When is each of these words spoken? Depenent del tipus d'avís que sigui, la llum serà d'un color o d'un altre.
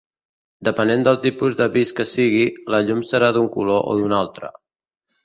Depenent 0.67 1.03
del 1.07 1.19
tipus 1.25 1.57
d'avís 1.59 1.91
que 1.99 2.05
sigui, 2.13 2.47
la 2.77 2.79
llum 2.87 3.05
serà 3.11 3.29
d'un 3.37 3.51
color 3.59 3.87
o 3.93 3.95
d'un 4.01 4.17
altre. 4.23 4.51